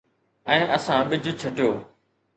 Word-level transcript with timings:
۽ 0.53 0.63
اسان 0.77 1.01
ٻج 1.13 1.25
ڇٽيو. 1.45 1.69